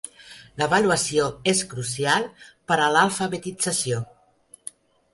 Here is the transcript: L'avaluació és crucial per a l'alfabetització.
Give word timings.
L'avaluació 0.61 1.27
és 1.53 1.61
crucial 1.75 2.27
per 2.73 2.81
a 2.81 2.91
l'alfabetització. 2.97 4.05